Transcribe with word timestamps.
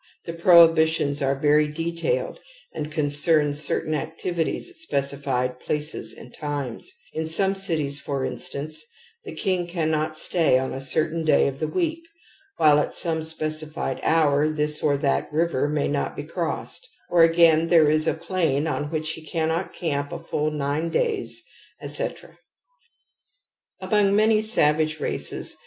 The 0.25 0.33
prohibitions 0.33 1.21
are 1.21 1.35
very 1.35 1.67
detailed 1.67 2.39
and 2.73 2.91
concern 2.91 3.53
certain 3.53 3.93
activities 3.93 4.67
at 4.71 4.77
specified 4.77 5.59
places 5.59 6.11
and 6.17 6.33
times; 6.33 6.91
in 7.13 7.27
some 7.27 7.53
cities, 7.53 7.99
for 7.99 8.25
instance, 8.25 8.83
the 9.25 9.35
king 9.35 9.67
cannot 9.67 10.17
stay 10.17 10.57
on 10.57 10.73
a 10.73 10.81
certain 10.81 11.23
day 11.23 11.47
of 11.47 11.59
the 11.59 11.67
week, 11.67 12.01
while 12.57 12.79
at 12.79 12.95
some 12.95 13.21
specified 13.21 13.99
hour 14.01 14.49
this 14.49 14.81
or 14.81 14.97
that 14.97 15.31
river 15.31 15.67
may 15.69 15.87
not 15.87 16.15
be 16.15 16.23
crossed, 16.23 16.89
or 17.11 17.21
again 17.21 17.67
there 17.67 17.87
is 17.87 18.07
a 18.07 18.15
plaii\| 18.15 18.65
on 18.67 18.85
which 18.89 19.11
he 19.11 19.21
cannot 19.23 19.71
camp 19.71 20.11
a 20.11 20.17
full 20.17 20.49
nine 20.49 20.89
days, 20.89 21.43
etc. 21.79 22.39
>\Ti3nng,mff 23.83 24.15
ny 24.15 24.37
ffM^ag^ 24.37 24.97
rar>gs_f. 24.99 25.57